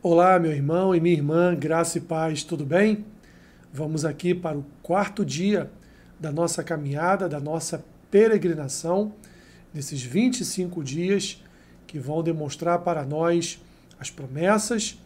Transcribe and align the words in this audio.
Olá, 0.00 0.38
meu 0.38 0.52
irmão 0.52 0.94
e 0.94 1.00
minha 1.00 1.16
irmã, 1.16 1.56
graça 1.56 1.98
e 1.98 2.00
paz, 2.00 2.44
tudo 2.44 2.64
bem? 2.64 3.04
Vamos 3.72 4.04
aqui 4.04 4.32
para 4.32 4.56
o 4.56 4.64
quarto 4.80 5.24
dia 5.24 5.68
da 6.20 6.30
nossa 6.30 6.62
caminhada, 6.62 7.28
da 7.28 7.40
nossa 7.40 7.84
peregrinação, 8.08 9.12
nesses 9.74 10.00
25 10.00 10.84
dias 10.84 11.42
que 11.84 11.98
vão 11.98 12.22
demonstrar 12.22 12.78
para 12.82 13.04
nós 13.04 13.60
as 13.98 14.08
promessas, 14.08 14.96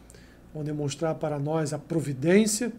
vão 0.53 0.63
demonstrar 0.63 1.15
para 1.15 1.39
nós 1.39 1.73
a 1.73 1.79
providência, 1.79 2.71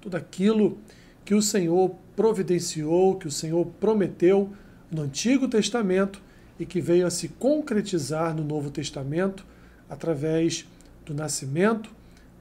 tudo 0.00 0.16
aquilo 0.16 0.78
que 1.22 1.34
o 1.34 1.42
Senhor 1.42 1.94
providenciou, 2.16 3.16
que 3.16 3.28
o 3.28 3.30
Senhor 3.30 3.66
prometeu 3.78 4.50
no 4.90 5.02
Antigo 5.02 5.46
Testamento 5.46 6.18
e 6.58 6.64
que 6.64 6.80
veio 6.80 7.06
a 7.06 7.10
se 7.10 7.28
concretizar 7.28 8.34
no 8.34 8.42
Novo 8.42 8.70
Testamento 8.70 9.44
através 9.86 10.66
do 11.08 11.14
nascimento 11.14 11.90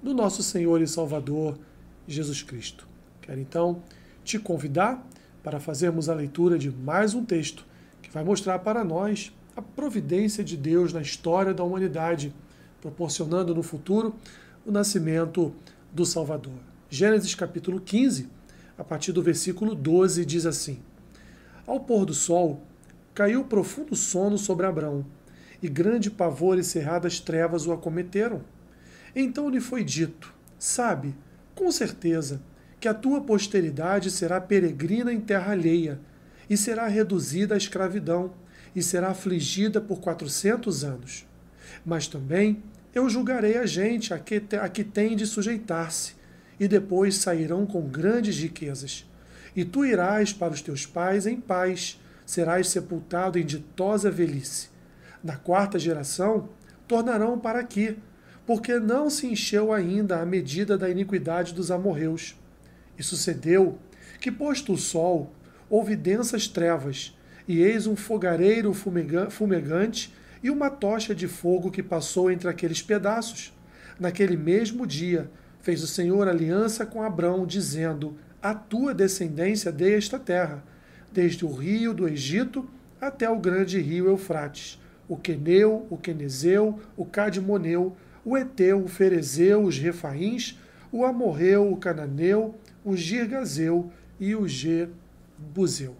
do 0.04 0.14
nosso 0.14 0.44
Senhor 0.44 0.82
e 0.82 0.88
Salvador 0.88 1.58
Jesus 2.05 2.44
Cristo. 2.44 2.86
Quero 3.22 3.40
então 3.40 3.82
te 4.26 4.38
convidar 4.38 5.08
para 5.42 5.58
fazermos 5.58 6.09
a 6.09 6.14
leitura 6.14 6.59
de 6.59 6.70
mais 6.70 7.14
um 7.14 7.23
texto 7.23 7.66
que 8.02 8.12
vai 8.12 8.26
mostrar 8.26 8.59
para 8.59 8.84
nós 8.84 9.32
a 9.56 9.62
providência 9.62 10.44
de 10.44 10.58
Deus 10.58 10.92
na 10.92 11.02
história 11.02 11.54
da 11.54 11.64
humanidade, 11.64 12.34
proporcionando 12.82 13.56
no 13.56 13.64
futuro 13.64 14.14
o 14.66 14.72
nascimento 14.72 15.54
do 15.94 16.06
Salvador. 16.06 16.59
Gênesis 16.90 17.34
capítulo 17.34 17.80
15, 17.80 18.28
a 18.78 18.84
partir 18.84 19.14
do 19.14 19.23
versículo 19.23 19.73
12, 19.73 20.26
diz 20.26 20.45
assim: 20.45 20.80
Ao 21.66 21.80
pôr 21.80 22.06
do 22.06 22.14
sol, 22.14 22.62
caiu 23.14 23.45
profundo 23.45 23.95
sono 23.95 24.38
sobre 24.38 24.66
Abrão, 24.66 25.06
e 25.64 25.70
grande 25.70 26.12
pavor 26.12 26.59
e 26.59 26.64
cerradas 26.64 27.22
trevas 27.22 27.66
o 27.66 27.72
acometeram. 27.72 28.42
Então 29.20 29.50
lhe 29.50 29.60
foi 29.60 29.84
dito: 29.84 30.32
Sabe, 30.60 31.16
com 31.56 31.72
certeza, 31.72 32.40
que 32.80 32.88
a 32.88 32.94
tua 32.94 33.20
posteridade 33.20 34.12
será 34.12 34.40
peregrina 34.40 35.12
em 35.12 35.20
terra 35.20 35.54
alheia, 35.54 36.00
e 36.48 36.56
será 36.56 36.88
reduzida 36.88 37.56
à 37.56 37.58
escravidão, 37.58 38.32
e 38.76 38.84
será 38.84 39.09
afligida 39.09 39.82
por 39.82 40.00
quatrocentos 40.00 40.84
anos. 40.84 41.26
Mas 41.84 42.06
também 42.08 42.62
eu 42.94 43.09
julgarei 43.09 43.58
a 43.58 43.66
gente 43.66 44.14
a 44.14 44.20
que, 44.20 44.40
a 44.56 44.70
que 44.70 44.84
tem 44.84 45.16
de 45.16 45.26
sujeitar-se, 45.26 46.14
e 46.59 46.68
depois 46.68 47.16
sairão 47.16 47.66
com 47.66 47.81
grandes 47.90 48.38
riquezas. 48.38 49.04
E 49.56 49.66
tu 49.66 49.84
irás 49.84 50.31
para 50.31 50.54
os 50.54 50.62
teus 50.62 50.86
pais 50.86 51.26
em 51.26 51.42
paz, 51.42 52.00
serás 52.24 52.70
sepultado 52.70 53.40
em 53.40 53.46
ditosa 53.46 54.12
velhice. 54.12 54.70
Na 55.24 55.36
quarta 55.38 55.80
geração, 55.80 56.50
tornarão 56.88 57.40
para 57.40 57.59
aqui, 57.59 57.98
porque 58.48 58.80
não 58.80 59.09
se 59.09 59.28
encheu 59.28 59.73
ainda 59.73 60.22
a 60.22 60.26
medida 60.26 60.78
da 60.78 60.90
iniquidade 60.90 61.53
dos 61.53 61.70
amorreus. 61.70 62.34
E 62.98 63.03
sucedeu 63.03 63.78
que, 64.22 64.31
posto 64.31 64.72
o 64.72 64.78
sol, 64.78 65.34
houve 65.70 65.98
densas 65.98 66.48
trevas, 66.48 67.14
e 67.45 67.62
eis 67.62 67.88
um 67.88 67.95
fogareiro 67.98 68.73
fumegante 69.30 70.14
e 70.42 70.50
uma 70.50 70.70
tocha 70.70 71.14
de 71.14 71.28
fogo 71.28 71.70
que 71.70 71.84
passou 71.84 72.31
entre 72.31 72.48
aqueles 72.48 72.81
pedaços. 72.81 73.53
Naquele 74.00 74.38
mesmo 74.38 74.88
dia, 74.88 75.30
fez 75.59 75.84
o 75.84 75.88
Senhor 75.88 76.25
aliança 76.25 76.86
com 76.86 77.03
Abrão, 77.03 77.45
dizendo: 77.45 78.18
A 78.42 78.56
tua 78.56 78.94
descendência 78.94 79.73
dei 79.73 79.95
esta 79.95 80.18
terra, 80.18 80.64
desde 81.12 81.44
o 81.44 81.52
rio 81.52 81.94
do 81.94 82.08
Egito 82.08 82.66
até 83.00 83.30
o 83.30 83.40
grande 83.40 83.81
rio 83.81 84.08
Eufrates, 84.08 84.81
o 85.08 85.18
Queneu, 85.18 85.86
o 85.90 85.98
Quenezeu, 85.98 86.80
o 86.95 87.06
Cadimoneu, 87.06 87.95
o 88.28 88.38
Eteu, 88.38 88.83
o 88.83 88.89
Ferezeu, 88.89 89.64
os 89.64 89.78
Refaíns, 89.78 90.59
o 90.92 91.06
Amorreu, 91.06 91.72
o 91.72 91.78
Cananeu, 91.78 92.56
o 92.84 92.94
Girgazeu 92.94 93.89
e 94.19 94.36
o 94.36 94.45
Jebuseu. 94.45 95.95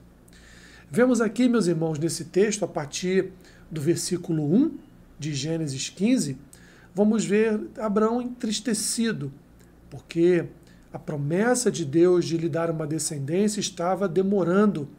Vemos 0.92 1.22
aqui, 1.22 1.48
meus 1.48 1.68
irmãos, 1.68 1.98
nesse 1.98 2.26
texto, 2.26 2.66
a 2.66 2.68
partir 2.68 3.32
do 3.72 3.80
versículo 3.80 4.44
1 4.44 4.78
de 5.18 5.34
Gênesis 5.34 5.90
15, 5.90 6.38
vamos 6.94 7.24
ver 7.24 7.62
Abraão 7.78 8.22
entristecido, 8.22 9.32
porque 9.90 10.48
a 10.92 11.00
promessa 11.00 11.72
de 11.72 11.86
Deus 11.86 12.26
de 12.26 12.38
lhe 12.38 12.50
dar 12.50 12.70
uma 12.70 12.86
descendência 12.86 13.62
estava 13.62 14.06
demorando 14.06 14.90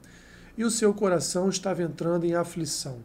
e 0.57 0.65
o 0.65 0.71
seu 0.71 0.95
coração 0.95 1.51
estava 1.51 1.83
entrando 1.83 2.25
em 2.25 2.35
aflição. 2.35 3.01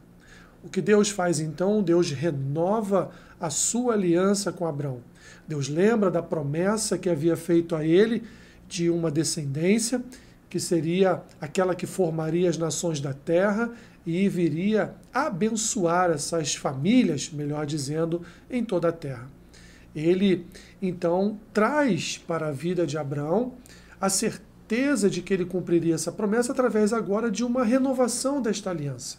O 0.63 0.69
que 0.69 0.81
Deus 0.81 1.09
faz 1.09 1.39
então? 1.39 1.83
Deus 1.83 2.11
renova 2.11 3.11
a 3.39 3.49
sua 3.49 3.93
aliança 3.93 4.51
com 4.51 4.65
Abraão. 4.65 5.01
Deus 5.45 5.67
lembra 5.67 6.09
da 6.09 6.23
promessa 6.23 6.97
que 6.97 7.09
havia 7.09 7.35
feito 7.35 7.75
a 7.75 7.85
ele 7.85 8.23
de 8.67 8.89
uma 8.89 9.11
descendência, 9.11 10.01
que 10.49 10.59
seria 10.59 11.21
aquela 11.41 11.75
que 11.75 11.85
formaria 11.85 12.49
as 12.49 12.57
nações 12.57 13.01
da 13.01 13.13
terra 13.13 13.71
e 14.05 14.29
viria 14.29 14.93
abençoar 15.13 16.11
essas 16.11 16.55
famílias, 16.55 17.29
melhor 17.29 17.65
dizendo, 17.65 18.21
em 18.49 18.63
toda 18.63 18.87
a 18.87 18.91
terra. 18.93 19.29
Ele 19.93 20.47
então 20.81 21.39
traz 21.53 22.17
para 22.17 22.47
a 22.47 22.51
vida 22.51 22.87
de 22.87 22.97
Abraão 22.97 23.53
a 23.99 24.09
certeza 24.09 25.09
de 25.09 25.21
que 25.21 25.33
ele 25.33 25.45
cumpriria 25.45 25.95
essa 25.95 26.11
promessa 26.11 26.51
através 26.51 26.93
agora 26.93 27.29
de 27.29 27.43
uma 27.43 27.63
renovação 27.63 28.41
desta 28.41 28.69
aliança. 28.69 29.17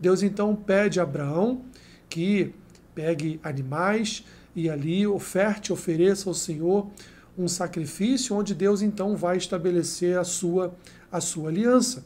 Deus 0.00 0.22
então 0.22 0.54
pede 0.54 1.00
a 1.00 1.02
Abraão 1.02 1.62
que 2.08 2.54
pegue 2.94 3.38
animais 3.42 4.24
e 4.54 4.68
ali 4.68 5.06
oferte, 5.06 5.72
ofereça 5.72 6.28
ao 6.28 6.34
Senhor 6.34 6.88
um 7.36 7.46
sacrifício 7.46 8.34
onde 8.34 8.54
Deus 8.54 8.82
então 8.82 9.16
vai 9.16 9.36
estabelecer 9.36 10.18
a 10.18 10.24
sua 10.24 10.74
a 11.10 11.20
sua 11.20 11.48
aliança. 11.48 12.04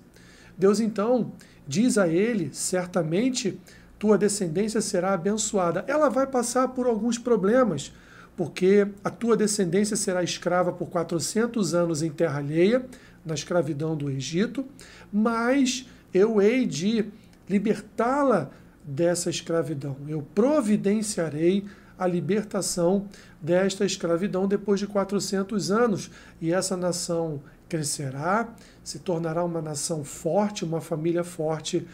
Deus 0.57 0.81
então 0.81 1.33
diz 1.67 1.99
a 1.99 2.09
ele, 2.09 2.51
certamente 2.53 3.59
tua 3.99 4.19
descendência 4.19 4.81
será 4.81 5.15
abençoada. 5.15 5.85
Ela 5.87 6.09
vai 6.09 6.27
passar 6.27 6.69
por 6.69 6.87
alguns 6.87 7.19
problemas, 7.19 7.93
porque 8.37 8.87
a 9.05 9.11
tua 9.11 9.37
descendência 9.37 9.97
será 9.97 10.23
escrava 10.23 10.73
por 10.73 10.89
400 10.89 11.75
anos 11.75 12.03
em 12.03 12.11
terra 12.11 12.39
alheia, 12.39 12.85
na 13.25 13.35
escravidão 13.35 13.97
do 13.97 14.11
Egito, 14.11 14.65
mas 15.13 15.87
eu 16.13 16.43
hei 16.43 16.67
de 16.67 17.05
libertá-la 17.49 18.51
dessa 18.85 19.31
escravidão. 19.31 19.97
Eu 20.09 20.23
providenciarei 20.35 21.65
a 21.99 22.07
libertação 22.07 23.07
desta 23.41 23.85
escravidão 23.85 24.49
depois 24.49 24.81
de 24.81 24.87
400 24.87 25.71
anos, 25.71 26.11
e 26.41 26.53
essa 26.53 26.77
nação 26.77 27.41
crescerá, 27.69 28.49
se 28.83 28.99
tornará 28.99 29.45
uma 29.45 29.63
nação 29.63 30.05
forte, 30.05 30.65
uma 30.65 30.81
família 30.81 31.25
forte 31.25 31.87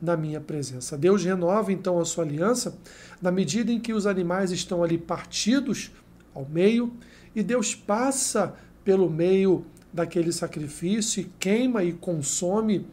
na 0.00 0.16
minha 0.16 0.40
presença. 0.40 0.96
Deus 0.96 1.22
renova 1.22 1.72
então 1.72 1.98
a 1.98 2.04
sua 2.04 2.24
aliança 2.24 2.76
na 3.20 3.30
medida 3.30 3.70
em 3.70 3.78
que 3.78 3.92
os 3.92 4.06
animais 4.06 4.50
estão 4.50 4.82
ali 4.82 4.96
partidos 4.96 5.92
ao 6.34 6.46
meio 6.46 6.92
e 7.34 7.42
Deus 7.42 7.74
passa 7.74 8.54
pelo 8.82 9.10
meio 9.10 9.64
daquele 9.92 10.32
sacrifício 10.32 11.20
e 11.20 11.30
queima 11.38 11.84
e 11.84 11.92
consome 11.92 12.86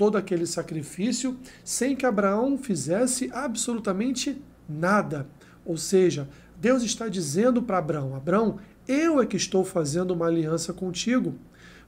todo 0.00 0.16
aquele 0.16 0.46
sacrifício 0.46 1.36
sem 1.62 1.94
que 1.94 2.06
Abraão 2.06 2.56
fizesse 2.56 3.30
absolutamente 3.34 4.40
nada. 4.66 5.26
Ou 5.62 5.76
seja, 5.76 6.26
Deus 6.58 6.82
está 6.82 7.06
dizendo 7.06 7.60
para 7.60 7.76
Abraão: 7.76 8.16
Abraão, 8.16 8.56
eu 8.88 9.20
é 9.20 9.26
que 9.26 9.36
estou 9.36 9.62
fazendo 9.62 10.12
uma 10.12 10.24
aliança 10.24 10.72
contigo. 10.72 11.34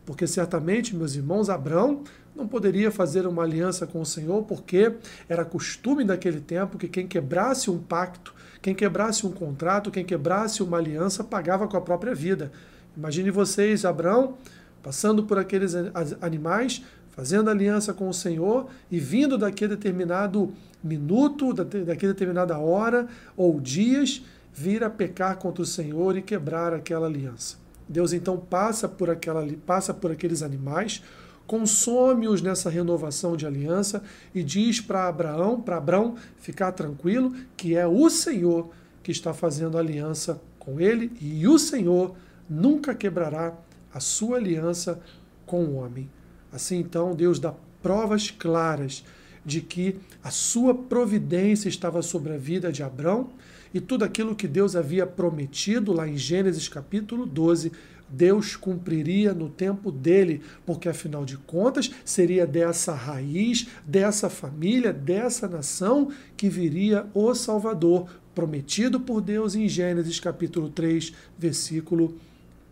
Porque 0.04 0.26
certamente, 0.26 0.94
meus 0.94 1.14
irmãos, 1.14 1.48
Abraão 1.48 2.04
não 2.36 2.46
poderia 2.46 2.90
fazer 2.90 3.26
uma 3.26 3.44
aliança 3.44 3.86
com 3.86 4.02
o 4.02 4.06
Senhor, 4.06 4.42
porque 4.42 4.94
era 5.26 5.42
costume 5.42 6.04
daquele 6.04 6.40
tempo 6.40 6.76
que 6.76 6.88
quem 6.88 7.06
quebrasse 7.06 7.70
um 7.70 7.78
pacto, 7.78 8.34
quem 8.60 8.74
quebrasse 8.74 9.26
um 9.26 9.32
contrato, 9.32 9.90
quem 9.90 10.04
quebrasse 10.04 10.62
uma 10.62 10.76
aliança, 10.76 11.24
pagava 11.24 11.66
com 11.66 11.78
a 11.78 11.80
própria 11.80 12.14
vida. 12.14 12.52
Imagine 12.94 13.30
vocês, 13.30 13.86
Abraão, 13.86 14.36
passando 14.82 15.22
por 15.22 15.38
aqueles 15.38 15.74
animais, 16.20 16.82
fazendo 17.12 17.50
aliança 17.50 17.94
com 17.94 18.08
o 18.08 18.14
Senhor 18.14 18.66
e 18.90 18.98
vindo 18.98 19.38
daquele 19.38 19.76
determinado 19.76 20.52
minuto, 20.82 21.52
daquela 21.52 22.12
determinada 22.12 22.58
hora 22.58 23.06
ou 23.36 23.60
dias, 23.60 24.22
vir 24.52 24.82
a 24.82 24.90
pecar 24.90 25.36
contra 25.36 25.62
o 25.62 25.66
Senhor 25.66 26.16
e 26.16 26.22
quebrar 26.22 26.74
aquela 26.74 27.06
aliança. 27.06 27.56
Deus 27.88 28.12
então 28.12 28.36
passa 28.38 28.88
por, 28.88 29.10
aquela, 29.10 29.46
passa 29.66 29.92
por 29.92 30.10
aqueles 30.10 30.42
animais, 30.42 31.02
consome-os 31.46 32.40
nessa 32.40 32.70
renovação 32.70 33.36
de 33.36 33.46
aliança 33.46 34.02
e 34.34 34.42
diz 34.42 34.80
para 34.80 35.06
Abraão, 35.06 35.60
para 35.60 35.76
Abraão 35.76 36.16
ficar 36.38 36.72
tranquilo, 36.72 37.34
que 37.56 37.76
é 37.76 37.86
o 37.86 38.08
Senhor 38.08 38.70
que 39.02 39.12
está 39.12 39.34
fazendo 39.34 39.76
aliança 39.76 40.40
com 40.58 40.80
ele 40.80 41.12
e 41.20 41.46
o 41.46 41.58
Senhor 41.58 42.14
nunca 42.48 42.94
quebrará 42.94 43.52
a 43.92 44.00
sua 44.00 44.36
aliança 44.36 45.00
com 45.44 45.64
o 45.64 45.74
homem. 45.74 46.08
Assim, 46.52 46.78
então, 46.78 47.14
Deus 47.14 47.38
dá 47.38 47.54
provas 47.82 48.30
claras 48.30 49.02
de 49.44 49.60
que 49.60 49.96
a 50.22 50.30
sua 50.30 50.74
providência 50.74 51.68
estava 51.68 52.02
sobre 52.02 52.32
a 52.32 52.38
vida 52.38 52.70
de 52.70 52.82
Abrão 52.82 53.30
e 53.74 53.80
tudo 53.80 54.04
aquilo 54.04 54.36
que 54.36 54.46
Deus 54.46 54.76
havia 54.76 55.06
prometido 55.06 55.92
lá 55.92 56.06
em 56.06 56.16
Gênesis 56.16 56.68
capítulo 56.68 57.24
12, 57.24 57.72
Deus 58.08 58.54
cumpriria 58.54 59.32
no 59.32 59.48
tempo 59.48 59.90
dele, 59.90 60.42
porque 60.66 60.88
afinal 60.88 61.24
de 61.24 61.38
contas 61.38 61.90
seria 62.04 62.46
dessa 62.46 62.92
raiz, 62.92 63.66
dessa 63.86 64.28
família, 64.28 64.92
dessa 64.92 65.48
nação 65.48 66.12
que 66.36 66.50
viria 66.50 67.06
o 67.14 67.34
Salvador, 67.34 68.06
prometido 68.34 69.00
por 69.00 69.22
Deus 69.22 69.54
em 69.54 69.66
Gênesis 69.66 70.20
capítulo 70.20 70.68
3, 70.68 71.12
versículo 71.38 72.14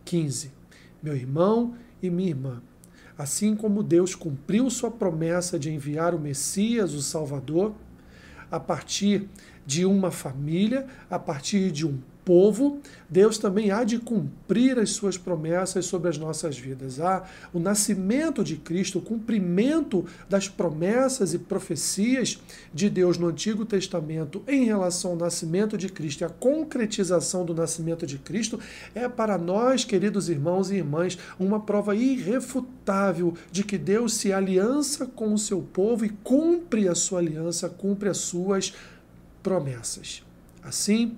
15. 0.05 0.51
Meu 1.01 1.15
irmão 1.15 1.73
e 2.01 2.09
minha 2.11 2.29
irmã, 2.29 2.61
assim 3.21 3.55
como 3.55 3.83
Deus 3.83 4.15
cumpriu 4.15 4.67
sua 4.69 4.89
promessa 4.89 5.59
de 5.59 5.71
enviar 5.71 6.15
o 6.15 6.19
Messias, 6.19 6.93
o 6.93 7.01
Salvador, 7.03 7.73
a 8.49 8.59
partir 8.59 9.29
de 9.65 9.85
uma 9.85 10.11
família, 10.11 10.85
a 11.09 11.19
partir 11.19 11.71
de 11.71 11.85
um 11.85 11.99
povo, 12.23 12.79
Deus 13.09 13.37
também 13.37 13.71
há 13.71 13.83
de 13.83 13.97
cumprir 13.97 14.79
as 14.79 14.91
suas 14.91 15.17
promessas 15.17 15.85
sobre 15.85 16.09
as 16.09 16.17
nossas 16.17 16.57
vidas. 16.57 16.99
Há 16.99 17.23
o 17.53 17.59
nascimento 17.59 18.43
de 18.43 18.57
Cristo, 18.57 18.99
o 18.99 19.01
cumprimento 19.01 20.05
das 20.29 20.47
promessas 20.47 21.33
e 21.33 21.39
profecias 21.39 22.39
de 22.73 22.89
Deus 22.89 23.17
no 23.17 23.27
Antigo 23.27 23.65
Testamento 23.65 24.43
em 24.47 24.65
relação 24.65 25.11
ao 25.11 25.17
nascimento 25.17 25.77
de 25.77 25.89
Cristo 25.89 26.21
e 26.21 26.25
a 26.25 26.29
concretização 26.29 27.43
do 27.43 27.53
nascimento 27.53 28.05
de 28.05 28.17
Cristo 28.17 28.59
é 28.93 29.09
para 29.09 29.37
nós, 29.37 29.83
queridos 29.83 30.29
irmãos 30.29 30.71
e 30.71 30.75
irmãs, 30.75 31.17
uma 31.39 31.59
prova 31.59 31.95
irrefutável 31.95 33.33
de 33.51 33.63
que 33.63 33.77
Deus 33.77 34.13
se 34.13 34.31
aliança 34.31 35.05
com 35.05 35.33
o 35.33 35.37
seu 35.37 35.61
povo 35.61 36.05
e 36.05 36.09
cumpre 36.23 36.87
a 36.87 36.95
sua 36.95 37.19
aliança, 37.19 37.67
cumpre 37.67 38.09
as 38.09 38.17
suas 38.17 38.69
promessas. 38.69 39.00
Assim, 40.63 41.17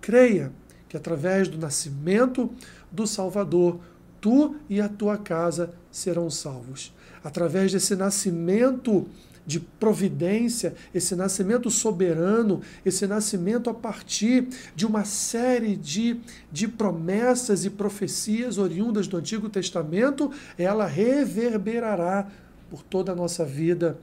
creia 0.00 0.52
que 0.88 0.96
através 0.96 1.48
do 1.48 1.58
nascimento 1.58 2.50
do 2.90 3.06
Salvador, 3.06 3.80
tu 4.20 4.56
e 4.68 4.80
a 4.80 4.88
tua 4.88 5.18
casa 5.18 5.74
serão 5.90 6.30
salvos. 6.30 6.94
Através 7.22 7.72
desse 7.72 7.96
nascimento 7.96 9.06
de 9.46 9.60
providência, 9.60 10.74
esse 10.92 11.14
nascimento 11.14 11.70
soberano, 11.70 12.60
esse 12.84 13.06
nascimento 13.06 13.70
a 13.70 13.74
partir 13.74 14.48
de 14.74 14.84
uma 14.84 15.04
série 15.04 15.76
de, 15.76 16.20
de 16.50 16.66
promessas 16.66 17.64
e 17.64 17.70
profecias 17.70 18.58
oriundas 18.58 19.06
do 19.06 19.16
Antigo 19.16 19.48
Testamento, 19.48 20.32
ela 20.58 20.86
reverberará 20.86 22.28
por 22.68 22.82
toda 22.82 23.12
a 23.12 23.14
nossa 23.14 23.44
vida 23.44 23.98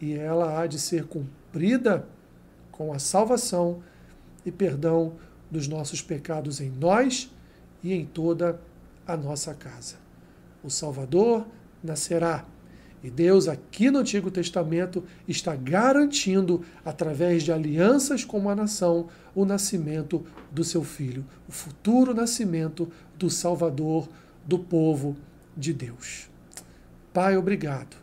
e 0.00 0.12
ela 0.14 0.60
há 0.60 0.66
de 0.66 0.78
ser 0.78 1.04
cumprida 1.04 2.06
com 2.78 2.92
a 2.92 3.00
salvação 3.00 3.82
e 4.46 4.52
perdão 4.52 5.14
dos 5.50 5.66
nossos 5.66 6.00
pecados 6.00 6.60
em 6.60 6.70
nós 6.70 7.28
e 7.82 7.92
em 7.92 8.06
toda 8.06 8.60
a 9.04 9.16
nossa 9.16 9.52
casa. 9.52 9.96
O 10.62 10.70
Salvador 10.70 11.44
nascerá. 11.82 12.44
E 13.02 13.10
Deus, 13.10 13.48
aqui 13.48 13.90
no 13.90 13.98
Antigo 13.98 14.30
Testamento, 14.30 15.04
está 15.26 15.54
garantindo, 15.54 16.64
através 16.84 17.42
de 17.42 17.52
alianças 17.52 18.24
com 18.24 18.48
a 18.48 18.54
nação, 18.54 19.08
o 19.34 19.44
nascimento 19.44 20.24
do 20.50 20.64
seu 20.64 20.82
filho, 20.82 21.24
o 21.48 21.52
futuro 21.52 22.12
nascimento 22.12 22.90
do 23.16 23.30
Salvador 23.30 24.08
do 24.44 24.58
povo 24.58 25.16
de 25.56 25.72
Deus. 25.72 26.28
Pai, 27.12 27.36
obrigado. 27.36 27.96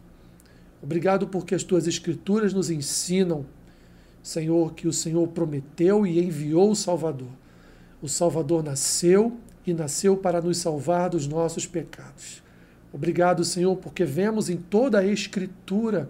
Obrigado 0.81 1.27
porque 1.27 1.55
as 1.55 1.63
tuas 1.63 1.87
Escrituras 1.87 2.53
nos 2.53 2.69
ensinam 2.69 3.45
Senhor, 4.25 4.73
que 4.73 4.87
o 4.87 4.91
Senhor 4.91 5.27
prometeu 5.27 6.03
e 6.03 6.19
enviou 6.19 6.71
o 6.71 6.75
Salvador. 6.75 7.29
O 8.01 8.09
Salvador 8.09 8.63
nasceu 8.63 9.37
e 9.67 9.71
nasceu 9.71 10.17
para 10.17 10.41
nos 10.41 10.57
salvar 10.57 11.11
dos 11.11 11.27
nossos 11.27 11.67
pecados. 11.67 12.41
Obrigado, 12.91 13.45
Senhor, 13.45 13.75
porque 13.75 14.03
vemos 14.03 14.49
em 14.49 14.57
toda 14.57 14.97
a 14.97 15.05
Escritura 15.05 16.09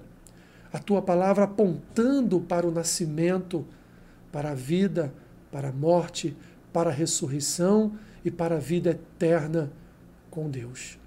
a 0.72 0.80
tua 0.80 1.02
palavra 1.02 1.44
apontando 1.44 2.40
para 2.40 2.66
o 2.66 2.72
nascimento, 2.72 3.66
para 4.32 4.52
a 4.52 4.56
vida, 4.56 5.14
para 5.52 5.68
a 5.68 5.74
morte, 5.74 6.34
para 6.72 6.92
a 6.92 6.94
ressurreição 6.94 7.98
e 8.24 8.32
para 8.32 8.56
a 8.56 8.60
vida 8.60 8.92
eterna 8.92 9.70
com 10.32 10.50
Deus. 10.50 10.98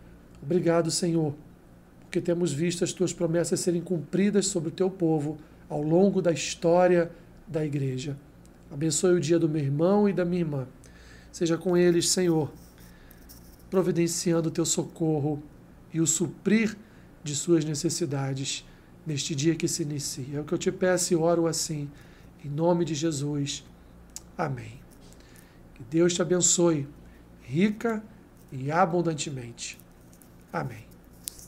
Obrigado, 0.43 0.91
Senhor, 0.91 1.35
porque 2.03 2.21
temos 2.21 2.53
visto 2.53 2.85
as 2.85 2.93
tuas 2.93 3.15
promessas 3.15 3.61
serem 3.61 3.81
cumpridas 3.81 4.45
sobre 4.45 4.69
o 4.69 4.73
teu 4.73 4.91
povo 4.91 5.39
ao 5.69 5.83
longo 5.83 6.23
da 6.23 6.33
história 6.33 7.11
da 7.47 7.65
igreja. 7.65 8.17
Abençoe 8.71 9.15
o 9.15 9.21
dia 9.21 9.39
do 9.39 9.49
meu 9.49 9.63
irmão 9.63 10.09
e 10.09 10.13
da 10.13 10.25
minha 10.25 10.43
irmã. 10.43 10.67
Seja 11.33 11.57
com 11.57 11.77
eles, 11.77 12.09
Senhor, 12.09 12.51
providenciando 13.71 14.49
o 14.49 14.53
teu 14.53 14.65
socorro 14.65 15.43
e 15.93 16.01
o 16.01 16.07
suprir 16.07 16.77
de 17.23 17.35
suas 17.35 17.65
necessidades 17.65 18.65
neste 19.07 19.35
dia 19.35 19.55
que 19.55 19.69
se 19.69 19.83
inicia. 19.83 20.39
É 20.39 20.41
o 20.41 20.45
que 20.45 20.53
eu 20.53 20.59
te 20.59 20.71
peço 20.71 21.13
e 21.13 21.17
oro 21.17 21.47
assim, 21.47 21.91
em 22.45 22.49
nome 22.49 22.85
de 22.85 22.95
Jesus. 22.95 23.65
Amém. 24.37 24.81
Que 25.75 25.83
Deus 25.85 26.15
te 26.15 26.23
abençoe 26.23 26.87
rica 27.43 28.03
e 28.53 28.71
abundantemente. 28.71 29.79
Amém. 30.53 30.88